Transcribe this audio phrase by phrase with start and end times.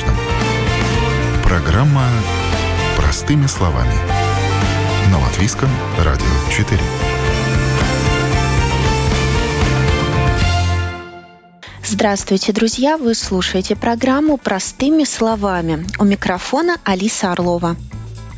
[0.00, 0.16] важном.
[1.42, 2.06] Программа
[2.96, 3.92] «Простыми словами».
[5.10, 5.68] На Латвийском
[5.98, 6.80] радио 4.
[11.84, 12.96] Здравствуйте, друзья!
[12.96, 15.86] Вы слушаете программу «Простыми словами».
[15.98, 17.76] У микрофона Алиса Орлова.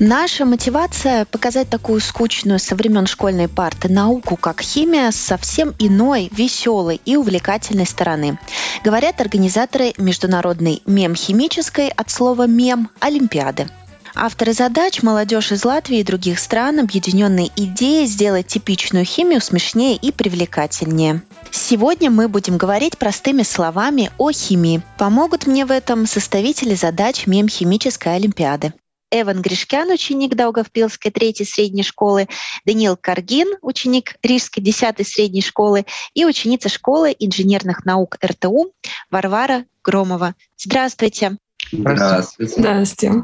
[0.04, 6.28] Наша мотивация– показать такую скучную со времен школьной парты науку, как химия, с совсем иной,
[6.32, 8.36] веселой и увлекательной стороны.
[8.82, 13.68] Говорят организаторы международной мем-химической от слова «мем» Олимпиады.
[14.16, 20.10] Авторы задач– молодежь из Латвии и других стран, объединенной идеей сделать типичную химию смешнее и
[20.10, 21.22] привлекательнее.
[21.52, 24.82] Сегодня мы будем говорить простыми словами о химии.
[24.98, 28.72] Помогут мне в этом составители задач мем-химической олимпиады.
[29.12, 32.28] Эван Гришкян, ученик Даугавпилской третьей средней школы,
[32.64, 38.72] Даниил Каргин, ученик Рижской десятой средней школы и ученица школы инженерных наук РТУ
[39.10, 40.34] Варвара Громова.
[40.56, 41.36] Здравствуйте.
[41.70, 42.54] Здравствуйте.
[42.56, 43.22] Здравствуйте.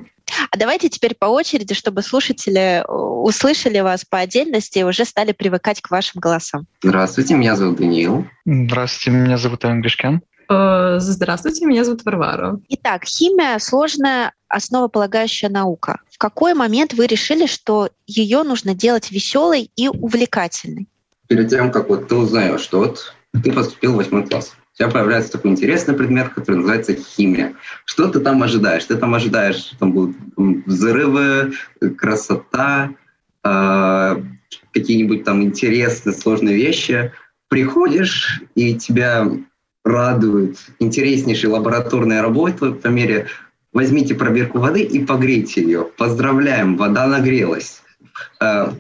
[0.50, 5.33] А давайте теперь по очереди, чтобы слушатели э, услышали вас по отдельности и уже стали
[5.33, 6.67] привыкать к вашим голосам.
[6.83, 8.27] Здравствуйте, меня зовут Даниил.
[8.45, 10.17] Здравствуйте, меня зовут Эван Гришкян.
[10.17, 12.60] Э, здравствуйте, меня зовут Варвара.
[12.68, 16.00] Итак, химия сложная основополагающая наука.
[16.10, 20.88] В какой момент вы решили, что ее нужно делать веселой и увлекательной?
[21.28, 24.88] Перед тем, как вот ты узнаешь, что вот ты поступил в восьмой класс, у тебя
[24.88, 27.55] появляется такой интересный предмет, который называется химия.
[27.84, 28.84] Что ты там ожидаешь?
[28.84, 31.52] Ты там ожидаешь, что там будут взрывы,
[31.96, 32.90] красота,
[33.44, 34.22] э,
[34.72, 37.12] какие-нибудь там интересные, сложные вещи.
[37.48, 39.28] Приходишь, и тебя
[39.89, 43.27] радует интереснейшей лабораторной работы по мере
[43.72, 45.86] возьмите пробирку воды и погрейте ее.
[45.97, 47.83] Поздравляем, вода нагрелась.
[48.41, 48.70] Э,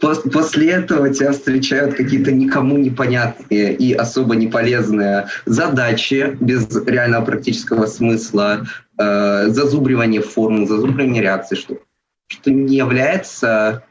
[0.00, 8.66] после этого тебя встречают какие-то никому непонятные и особо неполезные задачи без реального практического смысла,
[8.98, 11.78] э, зазубривание формул, зазубривание реакций, что,
[12.28, 13.84] что не является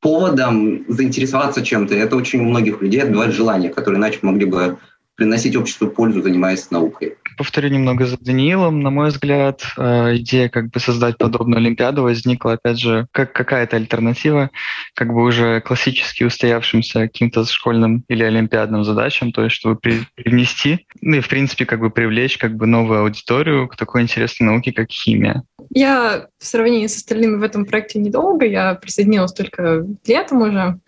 [0.00, 1.94] поводом заинтересоваться чем-то.
[1.94, 4.78] Это очень у многих людей отбивает желание, которые иначе могли бы
[5.16, 7.16] приносить обществу пользу, занимаясь наукой.
[7.36, 8.80] Повторю немного за Даниилом.
[8.80, 13.76] На мой взгляд, э, идея как бы создать подобную Олимпиаду возникла, опять же, как какая-то
[13.76, 14.50] альтернатива,
[14.94, 19.78] как бы уже классически устоявшимся каким-то школьным или олимпиадным задачам, то есть чтобы
[20.14, 24.46] привнести, ну и в принципе как бы привлечь как бы новую аудиторию к такой интересной
[24.46, 25.42] науке, как химия.
[25.70, 30.78] Я в сравнении с остальными в этом проекте недолго, я присоединилась только летом уже,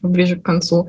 [0.00, 0.88] ближе к концу.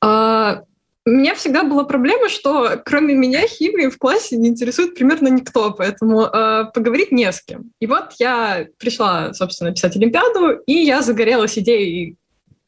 [0.00, 0.62] А,
[1.08, 5.72] у меня всегда была проблема, что кроме меня химией в классе не интересует примерно никто,
[5.72, 7.72] поэтому э, поговорить не с кем.
[7.80, 12.16] И вот я пришла, собственно, писать Олимпиаду, и я загорелась идеей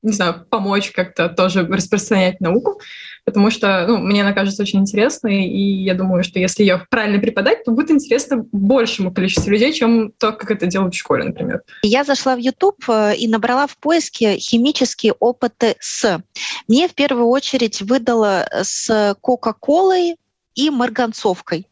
[0.03, 2.81] не знаю, помочь как-то тоже распространять науку,
[3.25, 7.21] потому что ну, мне она кажется очень интересной, и я думаю, что если ее правильно
[7.21, 11.63] преподать, то будет интересно большему количеству людей, чем то, как это делают в школе, например.
[11.83, 16.23] Я зашла в YouTube э, и набрала в поиске химические опыты с.
[16.69, 20.17] Мне в первую очередь выдало с Кока-Колой
[20.55, 21.67] и марганцовкой.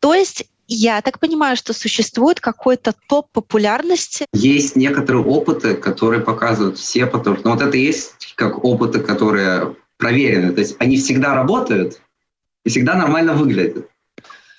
[0.00, 4.26] То есть я так понимаю, что существует какой-то топ популярности.
[4.32, 9.76] Есть некоторые опыты, которые показывают все, потому что ну, вот это есть как опыты, которые
[10.02, 10.52] проверены.
[10.52, 12.00] То есть они всегда работают
[12.64, 13.88] и всегда нормально выглядят.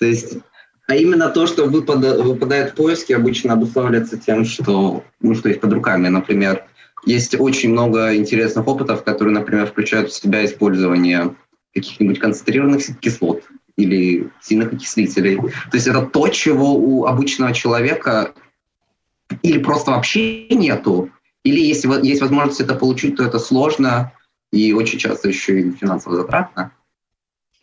[0.00, 0.38] То есть
[0.86, 5.60] а именно то, что выпада, выпадает в поиске, обычно обуславливается тем, что, ну, что есть
[5.60, 6.08] под руками.
[6.08, 6.64] Например,
[7.06, 11.34] есть очень много интересных опытов, которые, например, включают в себя использование
[11.74, 13.42] каких-нибудь концентрированных кислот
[13.76, 15.36] или сильных окислителей.
[15.36, 18.32] То есть это то, чего у обычного человека
[19.42, 21.10] или просто вообще нету,
[21.44, 24.12] или если есть возможность это получить, то это сложно
[24.54, 26.72] и очень часто еще и финансово затратно.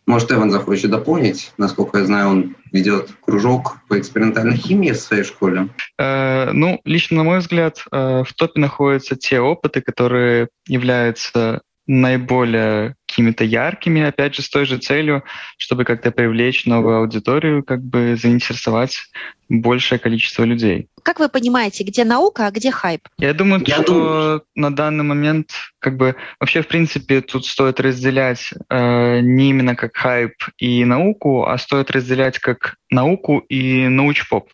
[0.06, 1.54] Может, Эван захочет дополнить.
[1.58, 5.70] Насколько я знаю, он ведет кружок по экспериментальной химии в своей школе.
[5.98, 12.96] Э, ну, лично на мой взгляд, э, в топе находятся те опыты, которые являются наиболее
[13.06, 15.24] какими-то яркими, опять же, с той же целью,
[15.58, 19.04] чтобы как-то привлечь новую аудиторию, как бы заинтересовать
[19.50, 20.88] большее количество людей.
[21.04, 23.02] Как вы понимаете, где наука, а где хайп?
[23.18, 24.44] Я думаю, Я что думаю...
[24.56, 29.98] на данный момент, как бы, вообще, в принципе, тут стоит разделять э, не именно как
[29.98, 34.50] хайп и науку, а стоит разделять как науку и научпоп,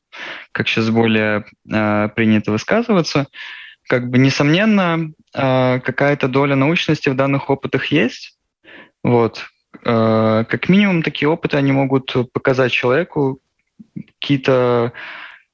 [0.52, 3.28] как сейчас более э, принято высказываться
[3.88, 8.38] как бы, несомненно, а, какая-то доля научности в данных опытах есть.
[9.04, 9.46] Вот.
[9.86, 13.40] А, как минимум, такие опыты, они могут показать человеку
[14.20, 14.94] какие-то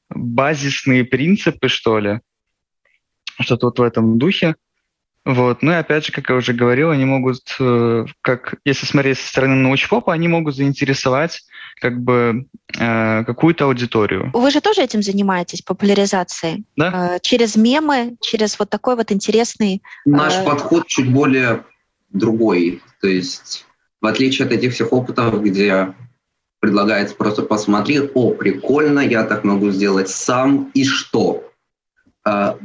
[0.09, 2.19] базисные принципы, что ли,
[3.39, 4.55] что-то вот в этом духе.
[5.25, 5.61] Вот.
[5.61, 9.27] Ну и опять же, как я уже говорил, они могут, э, как если смотреть со
[9.27, 11.43] стороны научпопа, они могут заинтересовать
[11.79, 12.47] как бы
[12.77, 14.31] э, какую-то аудиторию.
[14.33, 16.65] Вы же тоже этим занимаетесь, популяризацией?
[16.75, 17.15] Да.
[17.15, 19.81] Э, через мемы, через вот такой вот интересный...
[20.05, 20.45] Наш э...
[20.45, 21.63] подход чуть более
[22.09, 22.81] другой.
[23.01, 23.65] То есть
[24.03, 25.93] в отличие от этих всех опытов, где
[26.59, 31.49] предлагается просто посмотреть, о, прикольно, я так могу сделать сам, и что?
[32.25, 32.57] А,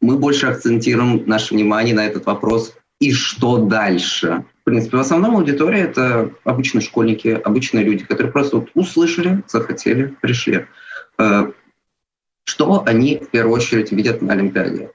[0.00, 4.44] мы больше акцентируем наше внимание на этот вопрос, и что дальше?
[4.64, 10.16] В принципе, в основном аудитория— это обычные школьники, обычные люди, которые просто вот услышали, захотели,
[10.22, 10.64] пришли.
[11.18, 11.50] А,
[12.44, 14.90] что они в первую очередь видят на Олимпиаде?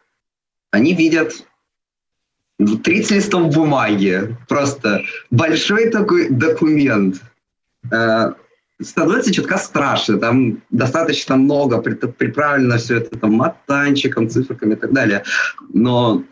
[0.72, 1.46] Они видят
[2.58, 7.22] 30 листов бумаги, просто большой такой документ
[7.92, 8.34] а,
[8.82, 10.18] становится чутка страшно.
[10.18, 15.24] Там достаточно много приправлено все это там матанчиком, циферками и так далее.
[15.72, 16.24] Но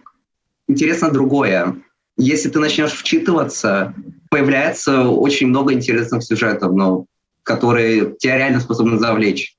[0.67, 1.75] интересно другое.
[2.17, 3.93] Если ты начнешь вчитываться,
[4.29, 7.05] появляется очень много интересных сюжетов, но
[7.43, 9.55] которые тебя реально способны завлечь.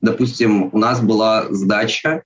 [0.00, 2.22] Допустим, у нас была задача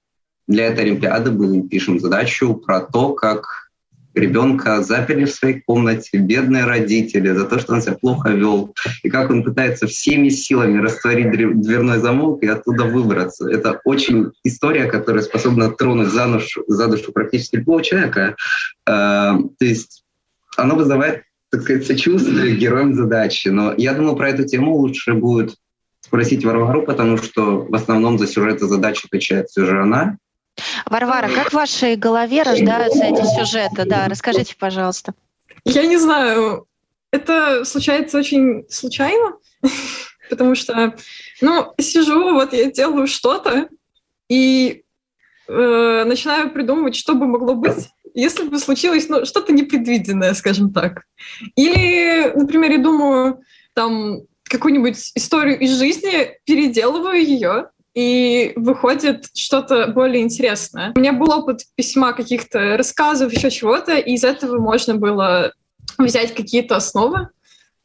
[0.46, 3.65] для этой Олимпиады, мы пишем задачу про то, как
[4.16, 9.10] ребенка заперли в своей комнате, бедные родители за то, что он себя плохо вел, и
[9.10, 13.48] как он пытается всеми силами растворить дверной замок и оттуда выбраться.
[13.48, 18.36] Это очень история, которая способна тронуть за душу, за душу практически любого человека.
[18.86, 20.04] А, то есть
[20.56, 23.48] она вызывает, так сказать, сочувствие героям задачи.
[23.48, 25.56] Но я думаю, про эту тему лучше будет
[26.00, 30.18] спросить Варвару, потому что в основном за сюжет и задачи отвечает все же она.
[30.86, 33.84] Варвара, как в вашей голове рождаются эти сюжеты?
[33.84, 35.14] Да, расскажите, пожалуйста.
[35.64, 36.66] Я не знаю.
[37.10, 39.36] Это случается очень случайно,
[40.30, 40.96] потому что,
[41.40, 43.68] ну, сижу, вот я делаю что-то
[44.28, 44.82] и
[45.48, 51.04] э, начинаю придумывать, что бы могло быть, если бы случилось ну, что-то непредвиденное, скажем так.
[51.54, 53.40] Или, например, я думаю,
[53.74, 60.92] там, какую-нибудь историю из жизни, переделываю ее, и выходит что-то более интересное.
[60.94, 65.54] У меня был опыт письма каких-то рассказов, еще чего-то, и из этого можно было
[65.96, 67.30] взять какие-то основы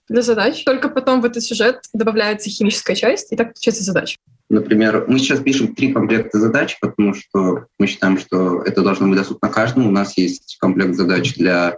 [0.10, 0.66] для задач.
[0.66, 4.18] Только потом в этот сюжет добавляется химическая часть, и так получается задача.
[4.50, 9.18] Например, мы сейчас пишем три комплекта задач, потому что мы считаем, что это должно быть
[9.18, 9.88] доступно каждому.
[9.88, 11.78] У нас есть комплект задач для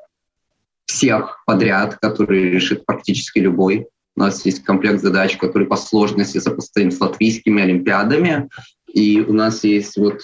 [0.86, 6.92] всех подряд, который решит практически любой у нас есть комплект задач, который по сложности сопоставим
[6.92, 8.50] с латвийскими олимпиадами.
[8.88, 10.22] И у нас есть вот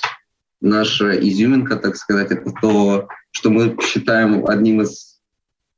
[0.62, 5.20] наша изюминка, так сказать, это то, что мы считаем одним из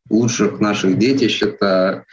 [0.09, 1.41] лучших наших детищ.
[1.41, 2.05] Это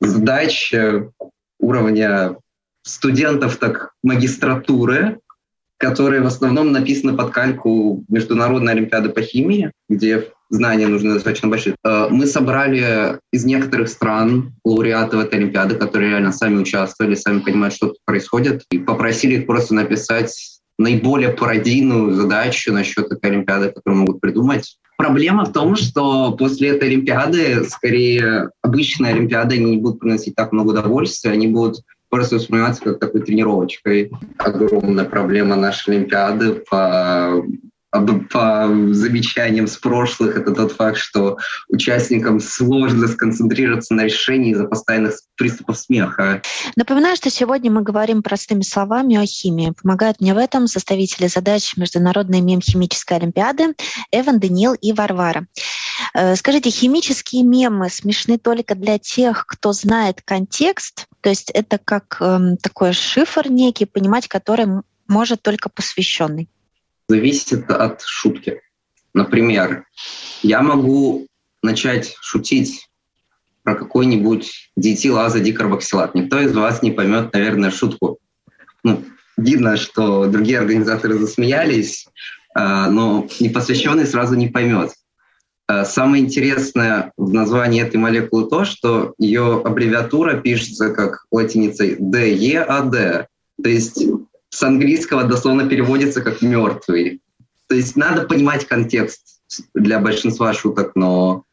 [0.00, 1.10] задача
[1.58, 2.36] уровня
[2.82, 5.18] студентов так магистратуры,
[5.78, 11.76] которые в основном написаны под кальку Международной Олимпиады по химии, где знания нужны достаточно большие.
[11.84, 17.74] Э, мы собрали из некоторых стран лауреатов этой Олимпиады, которые реально сами участвовали, сами понимают,
[17.74, 24.00] что тут происходит, и попросили их просто написать наиболее пародийную задачу насчет этой Олимпиады, которую
[24.00, 24.76] могут придумать.
[24.98, 30.70] Проблема в том, что после этой Олимпиады, скорее, обычные Олимпиады не будут приносить так много
[30.70, 34.10] удовольствия, они будут просто восприниматься как такой тренировочкой.
[34.38, 37.42] Огромная проблема нашей Олимпиады по
[37.90, 41.38] по замечаниям с прошлых, это тот факт, что
[41.68, 46.42] участникам сложно сконцентрироваться на решении из-за постоянных приступов смеха.
[46.76, 49.74] Напоминаю, что сегодня мы говорим простыми словами о химии.
[49.80, 53.74] Помогают мне в этом составители задач Международной мем-химической олимпиады
[54.12, 55.46] Эван, Даниил и Варвара.
[56.14, 62.18] Э, скажите, химические мемы смешны только для тех, кто знает контекст, то есть это как
[62.20, 64.66] э, такой шифр некий, понимать который
[65.08, 66.48] может только посвященный
[67.08, 68.60] зависит от шутки.
[69.14, 69.84] Например,
[70.42, 71.26] я могу
[71.62, 72.88] начать шутить
[73.62, 76.14] про какой-нибудь диэтилазодикарбоксилат.
[76.14, 78.18] Никто из вас не поймет, наверное, шутку.
[78.84, 79.04] Ну,
[79.36, 82.06] видно, что другие организаторы засмеялись,
[82.54, 84.92] а, но непосвященный сразу не поймет.
[85.66, 93.26] А, самое интересное в названии этой молекулы то, что ее аббревиатура пишется как латиницей DEAD.
[93.62, 94.04] То есть
[94.56, 97.20] с английского дословно переводится как мертвый.
[97.68, 99.42] То есть надо понимать контекст
[99.74, 101.44] для большинства шуток, но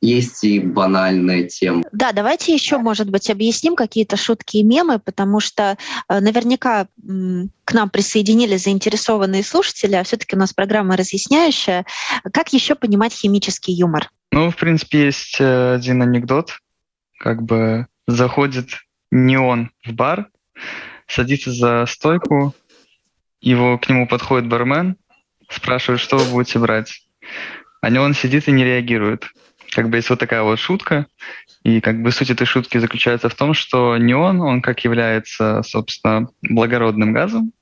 [0.00, 1.84] есть и банальная тема.
[1.92, 5.76] Да, давайте еще, может быть, объясним какие-то шутки и мемы, потому что
[6.08, 6.88] э, наверняка
[7.64, 11.84] к нам присоединились заинтересованные слушатели, а все-таки у нас программа разъясняющая.
[12.32, 14.10] Как еще понимать химический юмор?
[14.32, 16.58] Ну, в принципе, есть э, один анекдот.
[17.20, 18.70] Как бы заходит
[19.12, 20.28] не он в бар,
[21.08, 22.54] садится за стойку,
[23.40, 24.96] его к нему подходит бармен,
[25.48, 27.02] спрашивает, что вы будете брать.
[27.80, 29.26] А не он сидит и не реагирует.
[29.70, 31.06] как бы есть вот такая вот шутка,
[31.62, 36.28] и как бы суть этой шутки заключается в том, что неон, он как является, собственно,
[36.42, 37.52] благородным газом,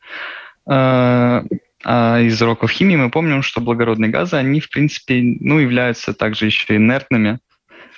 [0.69, 1.43] а,
[1.85, 6.47] а из уроков химии мы помним, что благородные газы, они, в принципе, ну, являются также
[6.47, 7.39] еще инертными.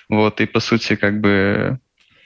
[0.09, 1.79] Вот, и по сути, как бы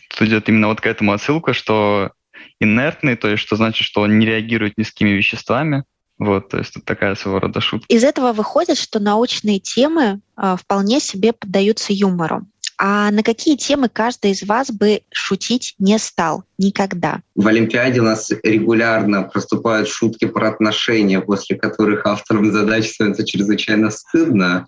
[0.08, 2.12] тут идет именно вот к этому отсылка, что
[2.60, 5.84] инертный, то есть что значит, что он не реагирует ни с какими веществами.
[6.18, 7.86] Вот, то есть это такая своего рода шутка.
[7.88, 12.46] Из этого выходит, что научные темы э, вполне себе поддаются юмору.
[12.78, 17.20] А на какие темы каждый из вас бы шутить не стал никогда?
[17.34, 23.90] В Олимпиаде у нас регулярно проступают шутки про отношения, после которых авторам задач становится чрезвычайно
[23.90, 24.66] стыдно.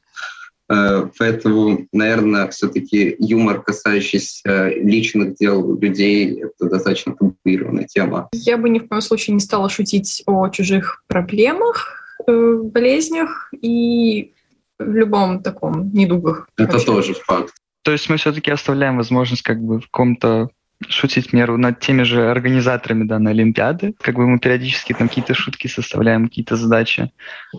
[0.70, 8.28] Э, поэтому, наверное, все-таки юмор, касающийся личных дел людей, это достаточно табуированная тема.
[8.32, 14.32] Я бы ни в коем случае не стала шутить о чужих проблемах, э, болезнях и
[14.78, 16.48] в любом таком недугах.
[16.56, 16.86] Это вообще.
[16.86, 17.54] тоже факт.
[17.82, 20.48] То есть мы все-таки оставляем возможность как бы в каком-то
[20.88, 23.94] шутить меру над теми же организаторами данной Олимпиады.
[24.00, 27.12] Как бы мы периодически там какие-то шутки составляем, какие-то задачи.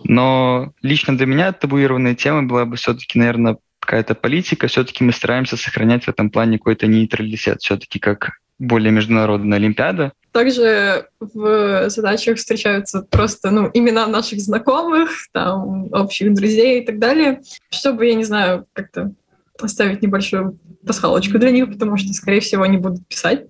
[0.04, 4.66] Но лично для меня табуированная тема была бы все-таки, наверное, какая-то политика.
[4.66, 7.60] Все-таки мы стараемся сохранять в этом плане какой-то нейтралитет.
[7.60, 10.12] Все-таки как более международная Олимпиада.
[10.32, 17.40] Также в задачах встречаются просто ну, имена наших знакомых, там, общих друзей и так далее,
[17.70, 19.12] чтобы, я не знаю, как-то
[19.60, 23.46] оставить небольшую пасхалочку для них, потому что, скорее всего, они будут писать.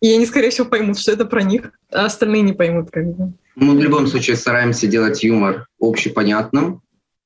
[0.00, 2.90] И они, скорее всего, поймут, что это про них, а остальные не поймут.
[2.90, 3.32] Как бы.
[3.56, 6.82] Мы в любом случае стараемся делать юмор общепонятным.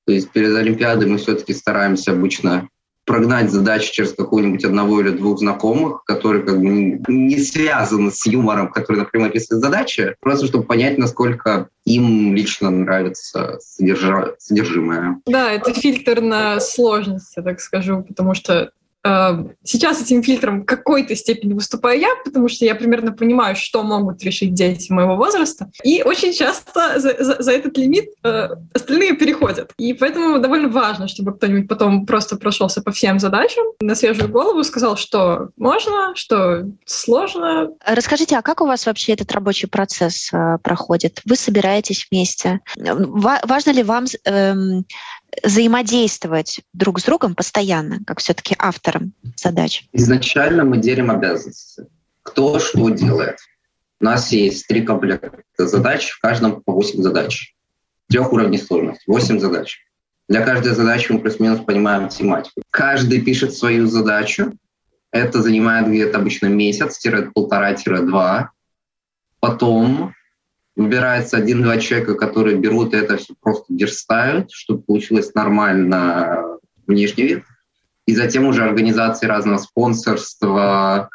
[0.07, 2.69] То есть перед Олимпиадой мы все-таки стараемся обычно
[3.05, 8.71] прогнать задачу через какого-нибудь одного или двух знакомых, которые как бы не связаны с юмором,
[8.71, 14.35] который напрямую описывает задачи, просто чтобы понять, насколько им лично нравится содержа...
[14.39, 15.21] содержимое.
[15.27, 18.71] Да, это фильтр на сложность, я так скажу, потому что
[19.05, 24.55] сейчас этим фильтром какой-то степени выступаю я, потому что я примерно понимаю, что могут решить
[24.55, 25.71] дети моего возраста.
[25.83, 29.73] И очень часто за, за, за этот лимит э, остальные переходят.
[29.77, 34.63] И поэтому довольно важно, чтобы кто-нибудь потом просто прошелся по всем задачам, на свежую голову
[34.63, 37.71] сказал, что можно, что сложно.
[37.85, 41.21] Расскажите, а как у вас вообще этот рабочий процесс э, проходит?
[41.25, 42.61] Вы собираетесь вместе?
[42.77, 44.55] Важно ли вам э,
[45.43, 49.87] взаимодействовать друг с другом постоянно, как все-таки автором задач?
[49.93, 51.87] Изначально мы делим обязанности.
[52.23, 53.39] Кто что делает.
[54.01, 57.55] У нас есть три комплекта задач, в каждом по 8 задач.
[58.09, 59.79] Трех уровней сложности, 8 задач.
[60.29, 62.63] Для каждой задачи мы плюс-минус понимаем тематику.
[62.71, 64.53] Каждый пишет свою задачу.
[65.11, 68.51] Это занимает где-то обычно месяц-полтора-два.
[69.41, 70.15] Потом
[70.77, 77.45] выбирается один-два человека, которые берут это все просто верстают, чтобы получилось нормально внешний вид.
[78.07, 81.09] И затем уже организации разного спонсорства,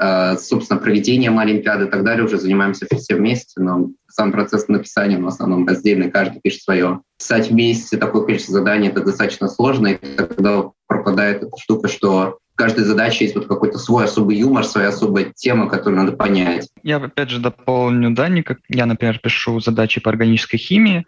[0.00, 5.18] э, собственно, проведением Олимпиады и так далее уже занимаемся все вместе, но сам процесс написания
[5.18, 7.02] в основном раздельный, каждый пишет свое.
[7.18, 12.84] Писать вместе такое количество заданий— это достаточно сложно, и тогда пропадает эта штука, что каждой
[12.84, 16.68] задаче есть вот какой-то свой особый юмор, своя особая тема, которую надо понять.
[16.82, 21.06] Я опять же дополню Дани, я, например, пишу задачи по органической химии,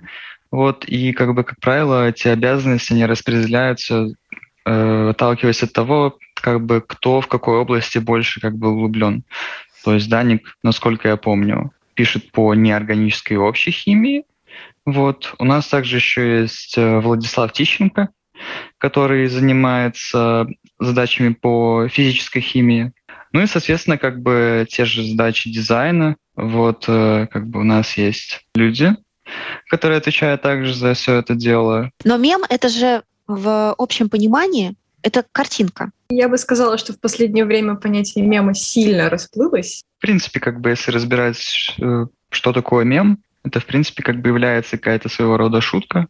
[0.53, 4.15] вот, и как бы, как правило, эти обязанности, они распределяются,
[4.65, 9.25] э, отталкиваясь от того, как бы, кто в какой области больше как бы углублен.
[9.85, 14.25] То есть Даник, насколько я помню, пишет по неорганической общей химии.
[14.87, 15.35] Вот.
[15.39, 18.11] У нас также еще есть э, Владислав Тищенко,
[18.79, 20.47] который занимается
[20.81, 22.93] задачами по физической химии.
[23.33, 26.17] Ну и, соответственно, как бы те же задачи дизайна.
[26.35, 28.97] Вот э, как бы у нас есть люди,
[29.69, 31.91] которые отвечают также за все это дело.
[32.05, 35.91] Но мем— это же в общем понимании это картинка.
[36.11, 39.83] Я бы сказала, что в последнее время понятие мема сильно расплылось.
[39.99, 44.29] В принципе, как бы если разбирать, э, что такое мем, это, в принципе, как бы
[44.29, 46.09] является какая-то своего рода шутка.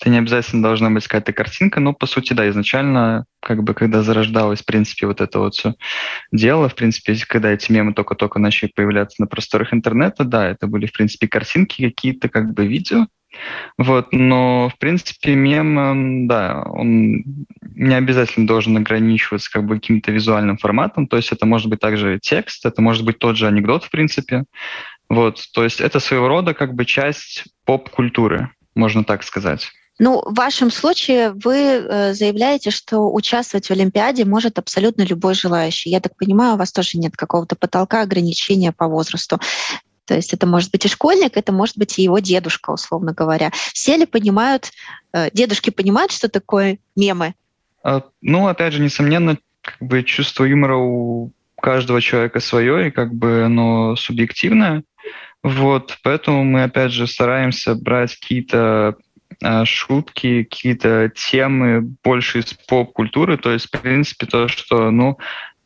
[0.00, 4.02] Это не обязательно должна быть какая-то картинка, но, по сути, да, изначально, как бы, когда
[4.02, 5.74] зарождалось, в принципе, вот это вот все
[6.32, 10.86] дело, в принципе, когда эти мемы только-только начали появляться на просторах интернета, да, это были,
[10.86, 13.06] в принципе, картинки какие-то, как бы, видео,
[13.78, 17.22] вот, но, в принципе, мем, да, он
[17.62, 22.18] не обязательно должен ограничиваться как бы каким-то визуальным форматом, то есть это может быть также
[22.20, 24.44] текст, это может быть тот же анекдот, в принципе,
[25.10, 29.70] вот, то есть это своего рода как бы часть поп-культуры, можно так сказать.
[29.98, 35.90] Ну, в вашем случае вы э, заявляете, что участвовать в Олимпиаде может абсолютно любой желающий.
[35.90, 39.38] Я так понимаю, у вас тоже нет какого-то потолка ограничения по возрасту.
[40.06, 43.50] То есть это может быть и школьник, это может быть и его дедушка, условно говоря.
[43.74, 44.70] Все ли понимают,
[45.12, 47.34] э, дедушки понимают, что такое мемы?
[47.82, 53.14] А, ну, опять же, несомненно, как бы чувство юмора у каждого человека свое, и как
[53.14, 54.82] бы оно субъективное.
[55.42, 58.96] Вот, поэтому мы, опять же, стараемся брать какие-то
[59.42, 65.18] а, шутки, какие-то темы больше из поп-культуры, то есть, в принципе, то, что, ну,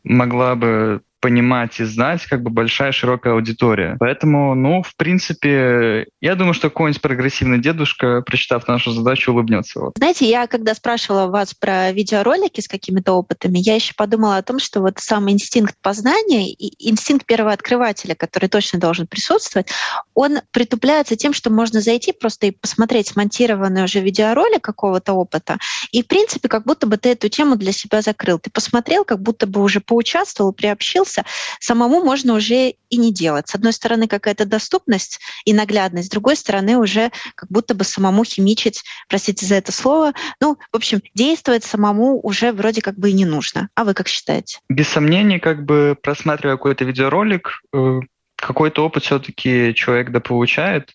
[0.05, 3.97] могла бы понимать и знать как бы большая широкая аудитория.
[3.99, 9.81] Поэтому, ну, в принципе, я думаю, что какой-нибудь прогрессивный дедушка, прочитав нашу задачу, улыбнется.
[9.81, 9.95] Вот.
[9.97, 14.59] Знаете, я когда спрашивала вас про видеоролики с какими-то опытами, я еще подумала о том,
[14.59, 19.69] что вот сам инстинкт познания и инстинкт первого открывателя, который точно должен присутствовать,
[20.13, 25.57] он притупляется тем, что можно зайти просто и посмотреть смонтированный уже видеоролик какого-то опыта,
[25.91, 28.39] и, в принципе, как будто бы ты эту тему для себя закрыл.
[28.39, 31.25] Ты посмотрел, как будто бы уже поучаствовал, приобщился, появился,
[31.61, 33.49] самому можно уже и не делать.
[33.49, 38.25] С одной стороны, какая-то доступность и наглядность, с другой стороны, уже как будто бы самому
[38.25, 43.13] химичить, простите за это слово, ну, в общем, действовать самому уже вроде как бы и
[43.13, 43.69] не нужно.
[43.75, 44.59] А вы как считаете?
[44.69, 48.01] Без сомнений, как бы просматривая какой-то видеоролик, э,
[48.37, 50.95] какой-то опыт все-таки человек да получает,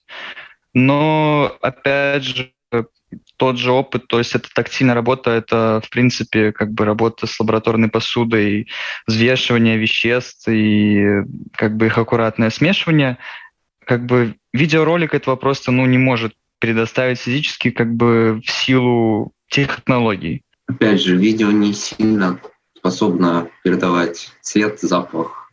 [0.73, 2.51] но опять же
[3.39, 7.39] тот же опыт, то есть это тактильная работа, это, в принципе, как бы работа с
[7.39, 8.67] лабораторной посудой,
[9.07, 11.23] взвешивание веществ и
[11.55, 13.17] как бы их аккуратное смешивание.
[13.85, 20.43] Как бы видеоролик этого просто ну, не может предоставить физически как бы в силу технологий.
[20.67, 22.39] Опять же, видео не сильно
[22.77, 25.51] способно передавать цвет, запах,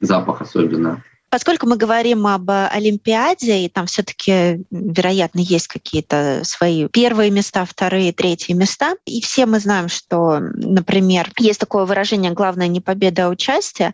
[0.00, 1.04] запах особенно.
[1.36, 8.14] Поскольку мы говорим об Олимпиаде, и там все-таки, вероятно, есть какие-то свои первые места, вторые,
[8.14, 13.28] третьи места, и все мы знаем, что, например, есть такое выражение «главное не победа, а
[13.28, 13.92] участие»,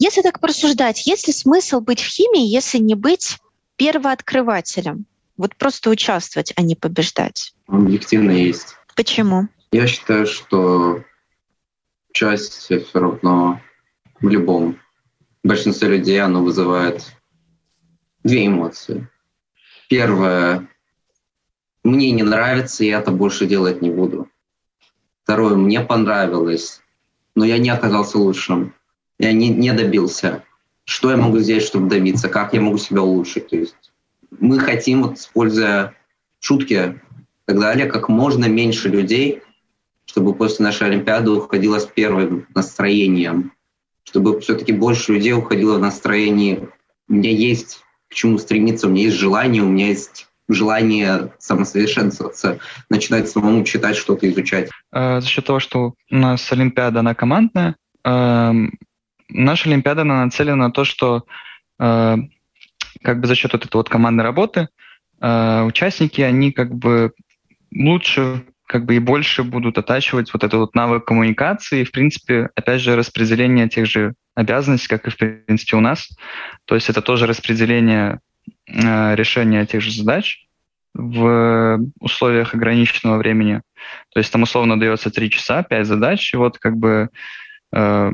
[0.00, 3.38] если так порассуждать, есть ли смысл быть в химии, если не быть
[3.76, 5.06] первооткрывателем?
[5.36, 7.54] Вот просто участвовать, а не побеждать.
[7.68, 8.74] Объективно есть.
[8.96, 9.46] Почему?
[9.70, 11.04] Я считаю, что
[12.10, 13.60] участие все равно
[14.20, 14.76] в любом
[15.48, 17.12] большинстве людей оно вызывает
[18.22, 19.08] две эмоции.
[19.88, 20.68] Первое,
[21.84, 24.28] мне не нравится, я это больше делать не буду.
[25.24, 26.80] Второе, мне понравилось,
[27.34, 28.74] но я не оказался лучшим.
[29.18, 30.44] Я не, не добился.
[30.84, 32.28] Что я могу сделать, чтобы добиться?
[32.28, 33.48] Как я могу себя улучшить?
[33.48, 33.92] То есть
[34.30, 35.94] мы хотим, вот, используя
[36.40, 39.42] шутки и так далее, как можно меньше людей,
[40.06, 43.52] чтобы после нашей Олимпиады уходило с первым настроением
[44.04, 46.68] чтобы все-таки больше людей уходило в настроение
[47.08, 52.58] «у меня есть к чему стремиться, у меня есть желание, у меня есть желание самосовершенствоваться,
[52.90, 54.70] начинать самому читать, что-то изучать.
[54.92, 58.52] Э, за счет того, что у нас Олимпиада, она командная, э,
[59.28, 61.24] наша Олимпиада она нацелена на то, что
[61.78, 62.16] э,
[63.02, 64.68] как бы за счет вот этой вот командной работы
[65.24, 67.12] участники, они как бы
[67.72, 72.48] лучше как бы и больше будут оттачивать вот этот вот навык коммуникации и, в принципе,
[72.54, 76.08] опять же, распределение тех же обязанностей, как и, в принципе, у нас.
[76.64, 78.20] То есть это тоже распределение
[78.66, 80.46] э, решения тех же задач
[80.94, 83.60] в условиях ограниченного времени.
[84.14, 87.10] То есть там условно дается 3 часа, 5 задач, и вот как бы
[87.72, 88.12] э,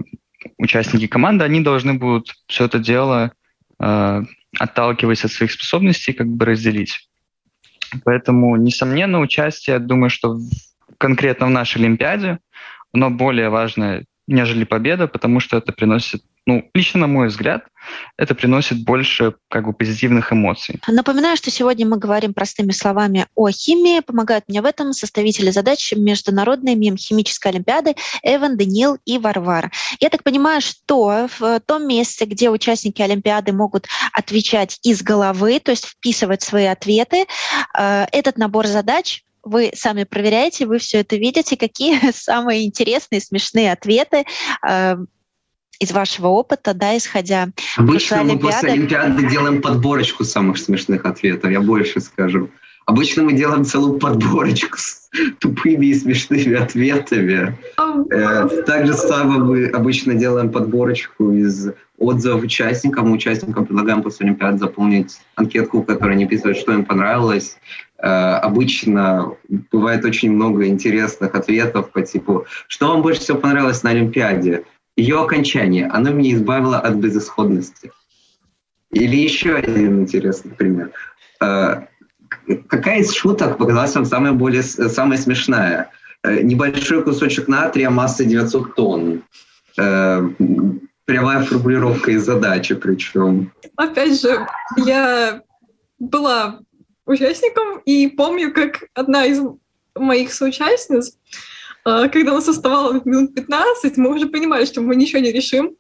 [0.59, 3.31] участники команды, они должны будут все это дело,
[3.79, 4.23] э,
[4.59, 7.09] отталкиваясь от своих способностей, как бы разделить.
[8.05, 10.39] Поэтому, несомненно, участие, думаю, что
[10.99, 12.39] конкретно в нашей Олимпиаде,
[12.93, 17.65] оно более важное, нежели победа, потому что это приносит ну, лично на мой взгляд,
[18.17, 20.81] это приносит больше как бы позитивных эмоций.
[20.89, 24.01] Напоминаю, что сегодня мы говорим простыми словами о химии.
[24.01, 29.71] Помогают мне в этом составители задач Международной мемхимической олимпиады Эван, Даниил и Варвара.
[30.01, 35.73] Я так понимаю, что в том месте, где участники олимпиады могут отвечать из головы, то
[35.73, 37.27] есть вписывать свои ответы,
[37.79, 43.71] э, этот набор задач вы сами проверяете, вы все это видите, какие самые интересные, смешные
[43.73, 44.25] ответы
[44.67, 44.97] э,
[45.79, 51.61] из вашего опыта, да, исходя Обычно мы после Олимпиады делаем подборочку самых смешных ответов, я
[51.61, 52.51] больше скажу.
[52.89, 55.11] Обычно мы делаем целую подборочку с
[55.41, 57.55] тупыми и смешными ответами.
[58.11, 63.13] Э, так же самое мы обычно делаем подборочку из отзывов участникам.
[63.13, 67.59] Участникам предлагаем после Олимпиады заполнить анкетку, в которой они писают, что им понравилось.
[67.99, 69.35] Э, обычно
[69.71, 74.65] бывает очень много интересных ответов по типу «Что вам больше всего понравилось на Олимпиаде?»
[74.99, 77.93] Ее окончание, оно меня избавило от безысходности.
[78.91, 80.91] Или еще один интересный пример.
[81.41, 81.87] Э,
[82.69, 85.91] какая из шуток показалась вам самая, более, самая смешная?
[86.25, 89.23] Э, небольшой кусочек натрия массой 900 тонн.
[89.79, 90.21] Э,
[91.05, 93.53] прямая формулировка из задачи причем.
[93.77, 94.47] Опять же,
[94.79, 95.43] я
[96.01, 96.59] была
[97.07, 99.41] участником и помню, как одна из
[99.95, 101.17] моих соучастниц
[101.85, 105.77] когда у нас оставалось минут 15, мы уже понимали, что мы ничего не решим.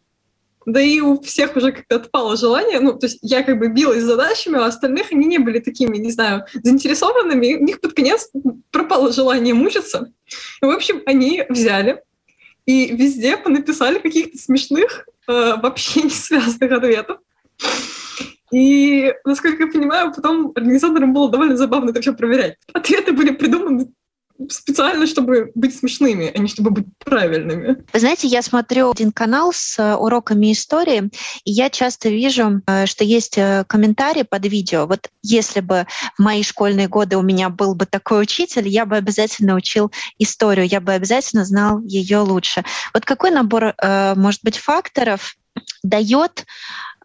[0.67, 2.81] Да и у всех уже как-то отпало желание.
[2.81, 6.11] Ну, то есть я как бы билась задачами, а остальных они не были такими, не
[6.11, 7.55] знаю, заинтересованными.
[7.55, 8.31] У них под конец
[8.71, 10.13] пропало желание мучиться.
[10.61, 12.03] И, в общем, они взяли
[12.67, 17.19] и везде понаписали каких-то смешных, э, вообще не связанных ответов.
[18.53, 22.57] И, насколько я понимаю, потом организаторам было довольно забавно это все проверять.
[22.75, 23.89] Ответы были придуманы
[24.49, 27.85] специально, чтобы быть смешными, а не чтобы быть правильными.
[27.93, 31.11] Вы знаете, я смотрю один канал с э, уроками истории,
[31.45, 34.87] и я часто вижу, э, что есть э, комментарии под видео.
[34.87, 38.97] Вот если бы в мои школьные годы у меня был бы такой учитель, я бы
[38.97, 42.65] обязательно учил историю, я бы обязательно знал ее лучше.
[42.95, 43.75] Вот какой набор,
[44.17, 45.37] может быть, факторов
[45.83, 46.47] дает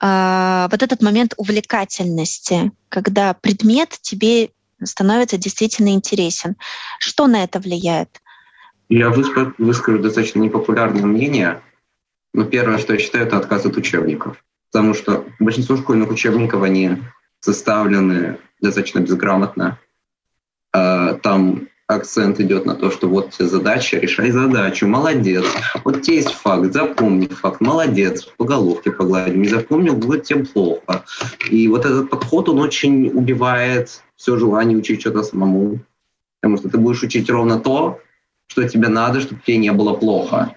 [0.01, 4.51] вот этот момент увлекательности, когда предмет тебе
[4.85, 6.55] становится действительно интересен.
[6.99, 8.21] Что на это влияет?
[8.89, 11.61] Я выскажу достаточно непопулярное мнение,
[12.33, 14.43] но первое, что я считаю, это отказ от учебников.
[14.71, 16.97] Потому что большинство школьных учебников, они
[17.39, 19.77] составлены достаточно безграмотно.
[20.73, 25.45] А, там акцент идет на то, что вот задача, решай задачу, молодец.
[25.83, 31.05] Вот тебе есть факт, запомни факт, молодец, по головке погладим, не запомнил, будет тебе плохо.
[31.49, 35.79] И вот этот подход, он очень убивает все желание учить что-то самому.
[36.39, 37.99] Потому что ты будешь учить ровно то,
[38.47, 40.55] что тебе надо, чтобы тебе не было плохо.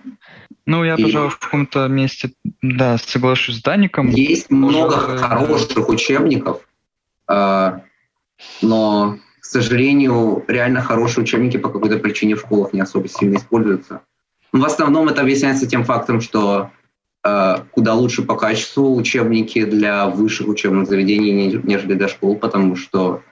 [0.67, 2.31] Ну, я, и пожалуй, в каком-то месте,
[2.63, 4.11] да, соглашусь с Даником.
[4.11, 6.61] Есть много хороших учебников,
[7.29, 7.81] э,
[8.63, 14.03] но к сожалению, реально хорошие учебники по какой-то причине в школах не особо сильно используются.
[14.53, 16.71] Но в основном это объясняется тем фактом, что
[17.25, 23.23] э, куда лучше по качеству учебники для высших учебных заведений, нежели для школ, потому что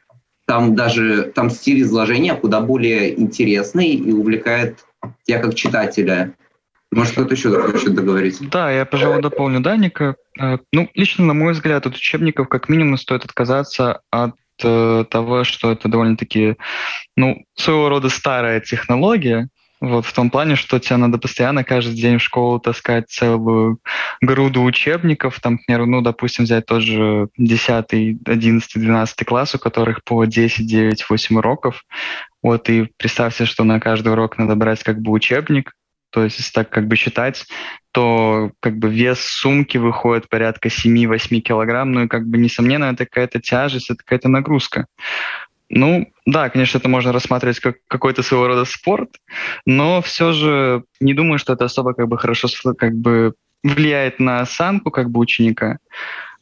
[0.47, 4.85] там даже там стиль изложения куда более интересный и увлекает
[5.25, 6.35] тебя как читателя.
[6.91, 8.39] Может, кто-то еще хочет договорить?
[8.51, 10.17] Да, я, пожалуй, дополню Даника.
[10.41, 15.43] Э, ну, лично, на мой взгляд, от учебников как минимум стоит отказаться от Э, того,
[15.43, 16.57] что это довольно-таки,
[17.17, 19.49] ну, своего рода старая технология,
[19.85, 23.79] вот в том плане, что тебе надо постоянно каждый день в школу таскать целую
[24.21, 27.85] груду учебников, там, к примеру, ну, допустим, взять тоже 10,
[28.27, 31.85] 11, 12 класс, у которых по 10, 9, 8 уроков.
[32.43, 35.73] Вот и представьте, что на каждый урок надо брать как бы учебник,
[36.11, 37.45] то есть, если так как бы считать,
[37.91, 43.05] то как бы вес сумки выходит порядка 7-8 килограмм, ну и как бы несомненно это
[43.05, 44.87] какая-то тяжесть, это какая-то нагрузка.
[45.77, 49.11] Ну, да, конечно, это можно рассматривать как какой-то своего рода спорт,
[49.67, 53.35] но все же не думаю, что это особо как бы хорошо как бы
[53.65, 55.79] влияет на осанку как бы ученика.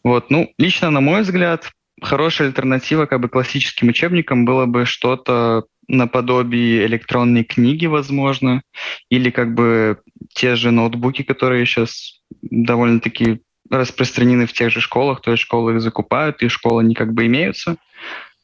[0.04, 1.70] Вот, ну, лично на мой взгляд,
[2.02, 8.62] хорошая альтернатива как бы классическим учебникам было бы что-то наподобие электронной книги, возможно,
[9.08, 9.98] или как бы
[10.34, 13.40] те же ноутбуки, которые сейчас довольно-таки
[13.70, 17.24] распространены в тех же школах, то есть школы их закупают, и школы они как бы
[17.24, 17.76] имеются.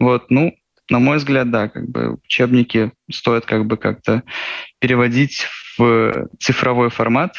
[0.01, 0.55] Вот, ну,
[0.91, 4.23] на мой взгляд, да, как бы учебники стоит как бы как-то
[4.79, 5.47] переводить
[5.77, 7.33] в цифровой формат,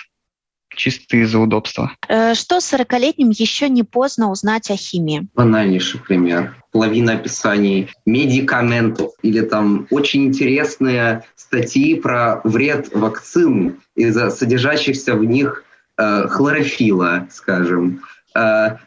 [0.76, 1.92] чисто из-за удобства.
[2.08, 5.28] Э, что с 40-летним еще не поздно узнать о химии?
[5.36, 6.56] Банальнейший пример.
[6.72, 15.64] Половина описаний медикаментов или там очень интересные статьи про вред вакцин из-за содержащихся в них
[15.98, 18.02] э, хлорофила, скажем.
[18.36, 18.78] Э,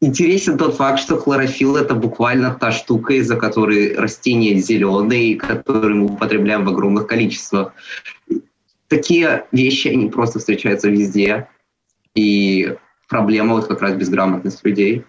[0.00, 6.04] Интересен тот факт, что хлорофилл— это буквально та штука, из-за которой растения зеленые, которые мы
[6.06, 7.72] употребляем в огромных количествах
[8.86, 11.48] такие вещи, они просто встречаются везде.
[12.14, 12.76] И
[13.08, 15.04] проблема вот как раз безграмотность людей,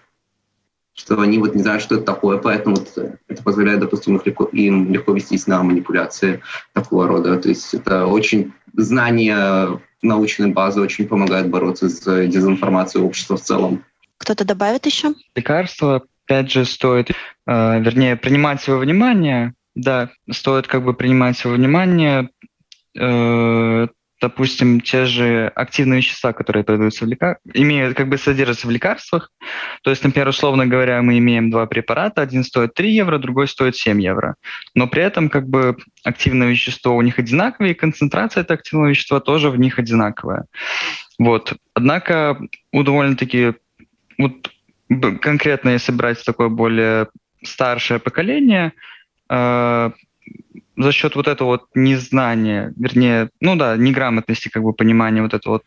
[0.94, 4.46] что они вот не знают, что это такое, поэтому вот это позволяет, допустим, их легко,
[4.46, 6.42] им легко вестись на манипуляции
[6.74, 7.38] такого рода.
[7.38, 13.84] То есть это очень знание научной базы очень помогает бороться с дезинформацией общества в целом.
[14.20, 15.16] Кто-то добавит еще?
[15.36, 17.14] Лекарства, опять же, стоит, э,
[17.80, 22.30] вернее, принимать его внимание, да, стоит как бы принимать его внимание,
[22.98, 23.88] Э,
[24.22, 29.32] допустим, те же активные вещества, которые продаются в лекарствах, имеют, как бы содержатся в лекарствах.
[29.84, 33.78] То есть, например, условно говоря, мы имеем два препарата, один стоит 3 евро, другой стоит
[33.78, 34.36] 7 евро.
[34.76, 39.22] Но при этом как бы активное вещество у них одинаковое, и концентрация этого активного вещества
[39.22, 40.46] тоже в них одинаковая.
[41.18, 41.54] Вот.
[41.74, 42.38] Однако
[42.74, 43.54] у довольно-таки
[44.20, 44.52] вот
[45.22, 47.08] конкретно если брать такое более
[47.44, 48.74] старшее поколение,
[49.30, 49.92] э,
[50.78, 55.54] за счет вот этого вот незнания, вернее, ну да, неграмотности, как бы понимания вот этого
[55.54, 55.64] вот,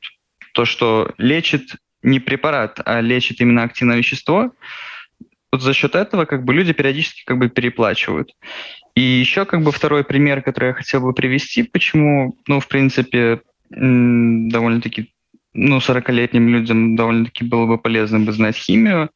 [0.53, 4.53] то, что лечит не препарат, а лечит именно активное вещество,
[5.53, 8.35] вот за счет этого как бы люди периодически как бы переплачивают.
[8.95, 13.41] И еще как бы второй пример, который я хотел бы привести, почему, ну, в принципе,
[13.71, 15.12] довольно-таки,
[15.55, 19.11] ну, 40-летним людям довольно-таки было бы полезно бы знать химию.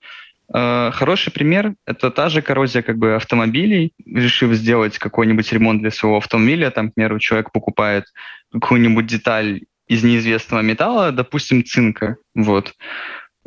[0.53, 3.93] Э, хороший пример– это та же коррозия как бы автомобилей.
[4.05, 8.05] Решив сделать какой-нибудь ремонт для своего автомобиля, там, к примеру, человек покупает
[8.53, 12.75] какую-нибудь деталь из неизвестного металла, допустим, цинка, вот.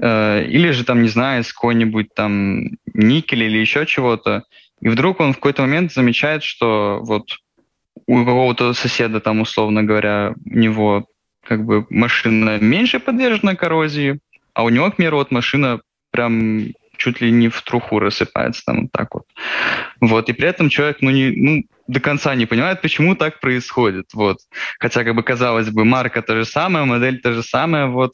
[0.02, 4.44] Э, или же там, не знаю, с какой-нибудь там никеля или еще чего-то.
[4.82, 7.38] И вдруг он в какой-то момент замечает, что вот
[8.08, 11.06] у какого-то соседа там, условно говоря, у него
[11.50, 14.20] как бы машина меньше подвержена коррозии,
[14.54, 15.82] а у него, к примеру, вот машина
[16.12, 19.24] прям чуть ли не в труху рассыпается там вот так вот.
[20.00, 24.14] Вот, и при этом человек, ну, не, ну, до конца не понимает, почему так происходит,
[24.14, 24.38] вот.
[24.80, 28.12] Хотя, как бы, казалось бы, марка та же самая, модель та же самая, вот.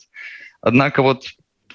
[0.61, 1.25] Однако вот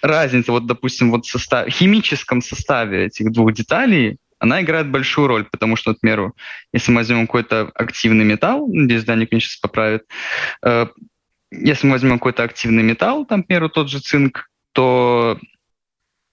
[0.00, 5.44] разница, вот, допустим, вот в состав, химическом составе этих двух деталей, она играет большую роль,
[5.44, 6.34] потому что, к примеру,
[6.72, 10.04] если мы возьмем какой-то активный металл, здесь Даник меня сейчас поправит,
[10.64, 10.86] э,
[11.50, 15.38] если мы возьмем какой-то активный металл, там, к примеру, тот же цинк, то,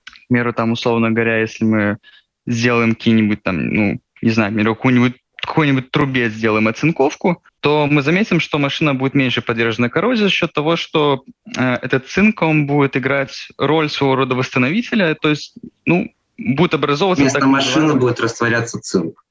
[0.06, 1.98] к примеру, там, условно говоря, если мы
[2.46, 5.16] сделаем какие-нибудь там, ну, не знаю, к примеру, какую-нибудь
[5.48, 10.52] какой-нибудь трубе сделаем оцинковку, то мы заметим, что машина будет меньше подвержена коррозии за счет
[10.52, 11.24] того, что
[11.58, 17.24] э, этот цинк, он будет играть роль своего рода восстановителя, то есть, ну, будет образовываться...
[17.24, 19.24] Вместо так, машины будет растворяться цинк.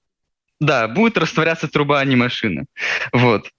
[0.58, 2.64] Да, будет растворяться труба, а не машина.
[3.12, 3.50] Вот.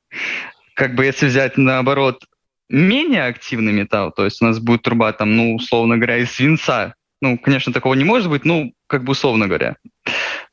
[0.78, 2.24] Как бы если взять наоборот
[2.70, 6.94] менее активный металл, то есть у нас будет труба там, ну, условно говоря, из свинца,
[7.20, 9.78] ну, конечно, такого не может быть, ну, как бы условно говоря,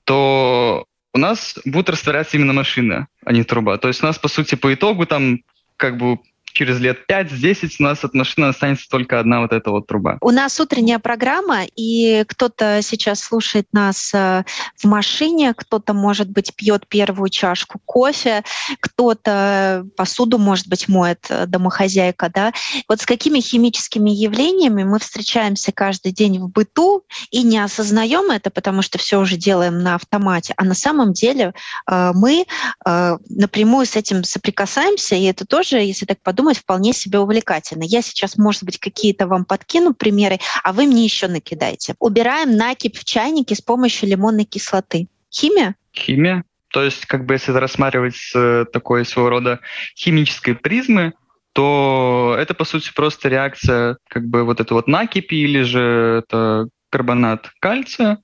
[0.04, 3.76] то у нас будет растворяться именно машина, а не труба.
[3.76, 5.40] То есть у нас, по сути, по итогу там
[5.76, 6.18] как бы
[6.54, 10.18] через лет 5-10 у нас от машины останется только одна вот эта вот труба.
[10.20, 14.44] У нас утренняя программа, и кто-то сейчас слушает нас э,
[14.76, 18.44] в машине, кто-то, может быть, пьет первую чашку кофе,
[18.80, 22.52] кто-то посуду, может быть, моет э, домохозяйка, да.
[22.88, 28.50] Вот с какими химическими явлениями мы встречаемся каждый день в быту и не осознаем это,
[28.50, 31.52] потому что все уже делаем на автомате, а на самом деле
[31.90, 32.46] э, мы
[32.84, 37.84] напрямую с этим соприкасаемся, и это тоже, если так подумать, придумать вполне себе увлекательно.
[37.84, 41.94] Я сейчас, может быть, какие-то вам подкину примеры, а вы мне еще накидаете.
[41.98, 45.08] Убираем накипь в чайнике с помощью лимонной кислоты.
[45.32, 45.74] Химия?
[45.94, 46.44] Химия.
[46.68, 49.60] То есть, как бы, если рассматривать с э, такой своего рода
[49.96, 51.14] химической призмы,
[51.54, 56.68] то это, по сути, просто реакция как бы вот этой вот накипи или же это
[56.90, 58.18] карбонат кальция.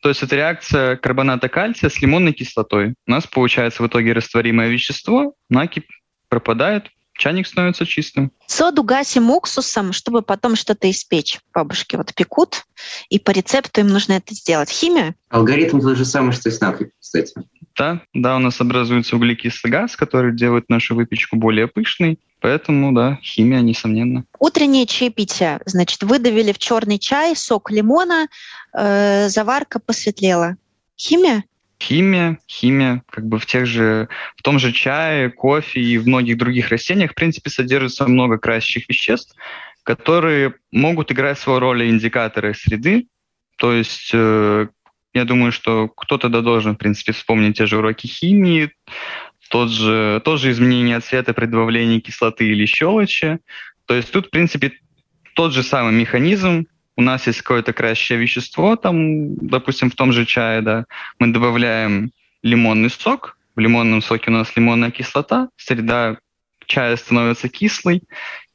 [0.00, 2.94] То есть это реакция карбоната кальция с лимонной кислотой.
[3.06, 5.88] У нас получается в итоге растворимое вещество, накипь
[6.28, 8.32] пропадает, чайник становится чистым.
[8.46, 11.40] Соду гасим уксусом, чтобы потом что-то испечь.
[11.52, 12.64] Бабушки вот пекут,
[13.10, 14.70] и по рецепту им нужно это сделать.
[14.70, 15.14] Химия?
[15.28, 17.34] Алгоритм тот же самый, что и с натрий, кстати.
[17.76, 22.18] Да, да, у нас образуется углекислый газ, который делает нашу выпечку более пышной.
[22.40, 24.24] Поэтому, да, химия, несомненно.
[24.38, 25.60] Утреннее чаепитие.
[25.66, 28.28] Значит, выдавили в черный чай сок лимона,
[28.72, 30.56] э, заварка посветлела.
[30.96, 31.44] Химия?
[31.80, 36.36] Химия, химия, как бы в тех же, в том же чае, кофе и в многих
[36.36, 39.36] других растениях, в принципе, содержится много красящих веществ,
[39.84, 43.06] которые могут играть свою роль индикаторы среды.
[43.56, 44.68] То есть э,
[45.14, 48.72] я думаю, что кто-то да должен, в принципе, вспомнить те же уроки химии,
[49.48, 53.38] тот же, тоже изменение цвета при добавлении кислоты или щелочи.
[53.86, 54.72] То есть тут, в принципе,
[55.34, 56.66] тот же самый механизм,
[56.98, 60.84] у нас есть какое-то красящее вещество, там, допустим, в том же чае, да,
[61.20, 62.10] мы добавляем
[62.42, 66.18] лимонный сок, в лимонном соке у нас лимонная кислота, среда
[66.66, 68.02] чая становится кислой,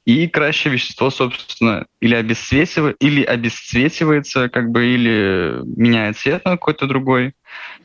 [0.03, 6.85] и красящее вещество, собственно, или, обесцветивает, или обесцветивается, как бы, или меняет цвет на какой-то
[6.85, 7.35] другой.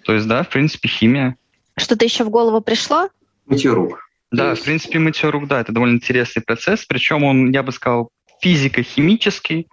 [0.02, 1.36] То есть, да, в принципе, химия.
[1.76, 3.10] Что-то еще в голову пришло?
[3.46, 4.10] Мытье рук.
[4.32, 8.10] Да, в принципе, мытье рук, да, это довольно интересный процесс, причем он, я бы сказал,
[8.42, 9.68] физико-химический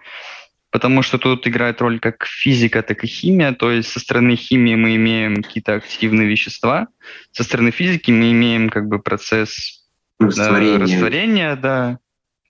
[0.75, 3.53] потому что тут играет роль как физика, так и химия.
[3.53, 6.89] То есть со стороны химии мы имеем какие-то активные вещества,
[7.31, 9.85] со стороны физики мы имеем как бы процесс
[10.19, 11.99] растворения, растворения да.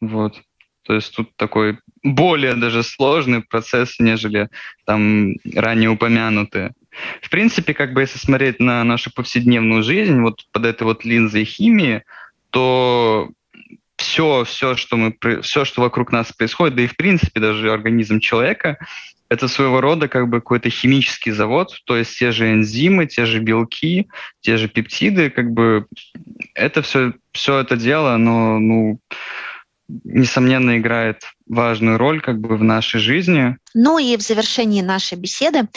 [0.01, 0.41] Вот.
[0.81, 4.49] То есть тут такой более даже сложный процесс, нежели
[4.88, 6.71] там ранее упомянутые.
[7.21, 11.45] В принципе, как бы если смотреть на нашу повседневную жизнь, вот под этой вот линзой
[11.45, 12.01] химии,
[12.49, 13.29] то
[13.97, 18.19] все, все, что мы, все, что вокруг нас происходит, да и в принципе даже организм
[18.19, 18.77] человека,
[19.29, 23.39] это своего рода как бы какой-то химический завод, то есть те же энзимы, те же
[23.39, 24.08] белки,
[24.41, 25.88] те же пептиды, как бы
[26.53, 28.99] это все, все это дело, оно, ну,
[30.03, 33.58] несомненно, играет важную роль как бы в нашей жизни.
[33.77, 35.67] Ну и в завершении нашей беседы,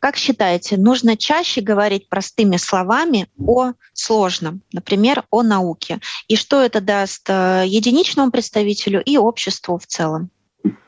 [0.00, 6.00] как считаете, нужно чаще говорить простыми словами о сложном, например, о науке?
[6.26, 10.30] И что это даст э, единичному представителю и обществу в целом?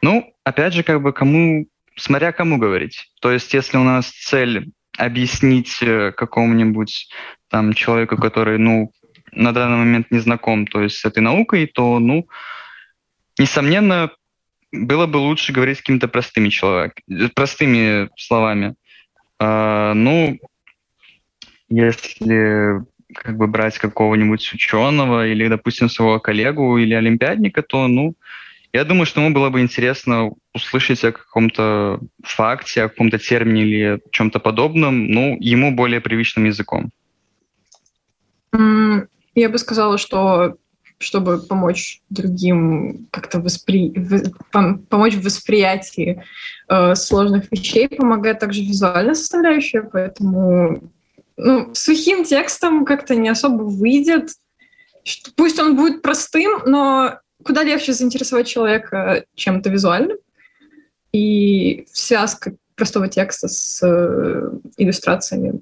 [0.02, 1.66] Ну, опять же, как бы кому,
[1.96, 3.08] смотря кому говорить.
[3.20, 7.08] То есть, если у нас цель объяснить э, какому-нибудь
[7.48, 8.90] там человеку, который, ну,
[9.30, 12.26] на данный момент не знаком, то есть с этой наукой, то, ну,
[13.38, 14.10] несомненно,
[14.72, 16.94] было бы лучше говорить какими-то простыми человек,
[17.34, 18.74] простыми словами.
[19.38, 20.38] А, ну,
[21.68, 28.14] если как бы брать какого-нибудь ученого или, допустим, своего коллегу или олимпиадника, то, ну,
[28.72, 34.00] я думаю, что ему было бы интересно услышать о каком-то факте, о каком-то термине или
[34.10, 36.90] чем-то подобном, ну, ему более привычным языком.
[38.52, 40.56] Я бы сказала, что
[40.98, 43.94] чтобы помочь другим как-то воспри...
[44.50, 46.22] помочь в восприятии
[46.68, 50.90] э, сложных вещей, помогает также визуальная составляющая, поэтому
[51.36, 54.30] ну, сухим текстом как-то не особо выйдет.
[55.36, 60.18] Пусть он будет простым, но куда легче заинтересовать человека чем-то визуальным.
[61.12, 65.60] И связка простого текста с э, иллюстрациями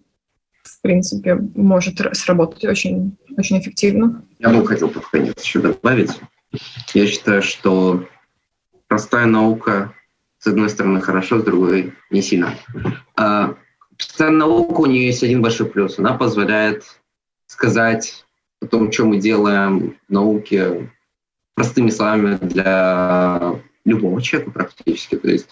[0.67, 4.25] в принципе, может сработать очень, очень эффективно.
[4.39, 6.21] Я бы хотел под конец еще добавить.
[6.95, 8.07] Я считаю, что
[8.89, 9.93] простая наука,
[10.39, 12.55] с одной стороны, хорошо, с другой не сильно.
[13.17, 13.55] А
[13.97, 15.99] простая наука, у нее есть один большой плюс.
[15.99, 16.85] Она позволяет
[17.47, 18.25] сказать
[18.61, 20.91] о том, что мы делаем в науке
[21.55, 25.17] простыми словами для любого человека практически.
[25.17, 25.49] То есть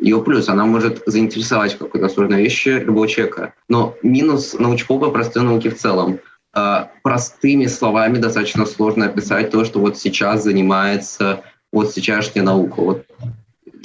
[0.00, 3.54] ее плюс, она может заинтересовать какой-то сложной вещи любого человека.
[3.68, 6.20] Но минус научпопа простой науки в целом.
[6.52, 12.80] А, простыми словами достаточно сложно описать то, что вот сейчас занимается вот сейчасшняя наука.
[12.80, 13.06] Вот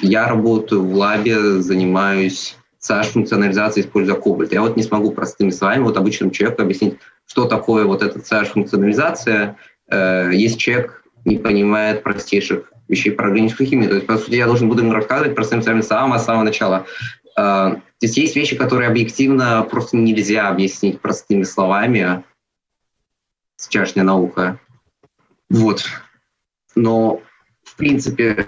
[0.01, 4.53] я работаю в лабе, занимаюсь CH-функционализацией, используя кобальт.
[4.53, 9.57] Я вот не смогу простыми словами вот обычному человеку объяснить, что такое вот эта CH-функционализация.
[9.89, 13.89] Э, есть человек, не понимает простейших вещей про органическую химию.
[13.89, 16.85] То есть, по сути, я должен буду ему рассказывать простым словами с самого, самого начала.
[17.37, 22.23] А, то есть есть вещи, которые объективно просто нельзя объяснить простыми словами.
[23.57, 24.59] Сейчасшняя наука.
[25.49, 25.85] Вот.
[26.75, 27.21] Но,
[27.63, 28.45] в принципе,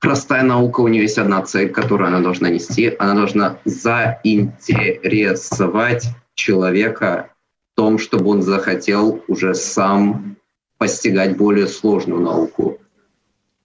[0.00, 2.96] простая наука, у нее есть одна цель, которую она должна нести.
[2.98, 7.30] Она должна заинтересовать человека
[7.72, 10.36] в том, чтобы он захотел уже сам
[10.78, 12.78] постигать более сложную науку.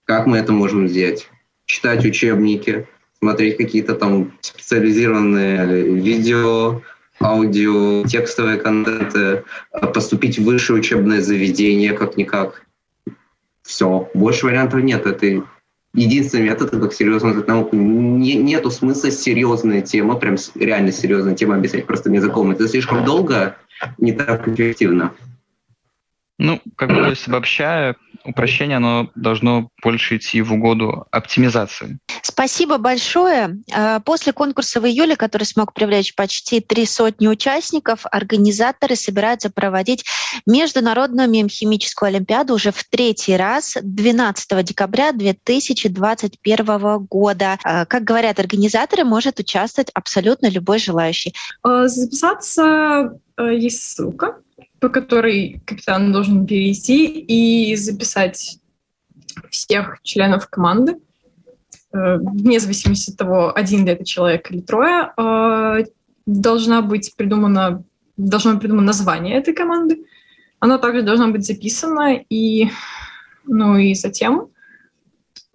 [0.06, 1.28] Как мы это можем сделать?
[1.66, 2.86] Читать учебники,
[3.18, 6.80] смотреть какие-то там специализированные видео,
[7.20, 9.42] аудио, текстовые контенты,
[9.92, 12.62] поступить в высшее учебное заведение как-никак.
[13.62, 14.08] Все.
[14.14, 15.06] Больше вариантов нет.
[15.06, 15.44] Это
[15.92, 17.74] единственный метод, как серьезно изучать науку.
[17.74, 22.52] Не, нету смысла серьезная тема, прям реально серьезная тема объяснять простым языком.
[22.52, 23.56] Это слишком долго,
[23.98, 25.14] не так эффективно.
[26.38, 27.96] Ну, как бы, то есть, обобщая,
[28.26, 31.98] упрощение, оно должно больше идти в угоду оптимизации.
[32.22, 33.58] Спасибо большое.
[33.72, 40.04] А, после конкурса в июле, который смог привлечь почти три сотни участников, организаторы собираются проводить
[40.46, 47.58] Международную мемхимическую олимпиаду уже в третий раз 12 декабря 2021 года.
[47.64, 51.34] А, как говорят организаторы, может участвовать абсолютно любой желающий.
[51.62, 54.36] А, записаться есть ссылка
[54.86, 58.60] по которой капитан должен перейти и записать
[59.50, 60.92] всех членов команды,
[61.92, 65.86] э, вне зависимости от того, один ли это человек или трое, э,
[66.24, 67.82] должна быть придумана,
[68.16, 70.04] должно быть придумано название этой команды.
[70.60, 72.68] Оно также должно быть записано, и,
[73.44, 74.50] ну и затем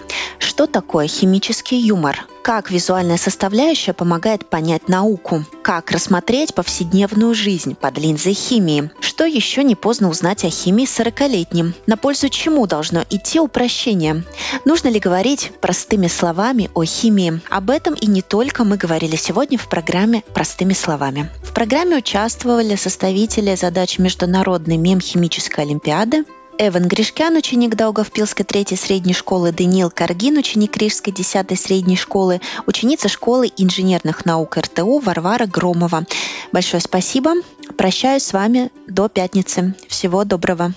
[0.54, 2.28] Что такое химический юмор?
[2.44, 5.44] Как визуальная составляющая помогает понять науку?
[5.64, 8.92] Как рассмотреть повседневную жизнь под линзой химии?
[9.00, 11.74] Что еще не поздно узнать о химии 40-летним?
[11.88, 14.26] На пользу чему должно идти упрощение?
[14.64, 17.42] Нужно ли говорить простыми словами о химии?
[17.50, 21.32] Об этом и не только мы говорили сегодня в программе «Простыми словами».
[21.42, 26.26] В программе участвовали составители задач Международной мемхимической олимпиады,
[26.60, 33.10] Эван Гришкян, ученик Даугавпилской третьей средней школы, Даниил Каргин, ученик Рижской десятой средней школы, ученица
[33.10, 36.06] школы инженерных наук РТУ Варвара Громова.
[36.52, 37.34] Большое спасибо.
[37.76, 39.76] Прощаюсь с вами до пятницы.
[39.88, 40.74] Всего доброго.